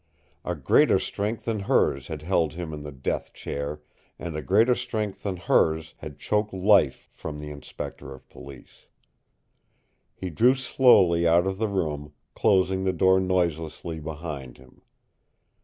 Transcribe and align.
A 0.43 0.55
greater 0.55 0.97
strength 0.97 1.45
than 1.45 1.59
hers 1.59 2.07
had 2.07 2.23
held 2.23 2.53
him 2.53 2.73
in 2.73 2.81
the 2.81 2.91
death 2.91 3.33
chair, 3.35 3.83
and 4.17 4.35
a 4.35 4.41
greater 4.41 4.73
strength 4.73 5.21
than 5.21 5.37
hers 5.37 5.93
had 5.97 6.17
choked 6.17 6.55
life 6.55 7.07
from 7.11 7.39
the 7.39 7.51
Inspector 7.51 8.11
of 8.11 8.27
Police! 8.27 8.87
He 10.15 10.31
drew 10.31 10.55
slowly 10.55 11.27
out 11.27 11.45
of 11.45 11.59
the 11.59 11.67
room, 11.69 12.13
closing 12.33 12.83
the 12.83 12.93
door 12.93 13.19
noiselessly 13.19 13.99
behind 13.99 14.57
him. 14.57 14.81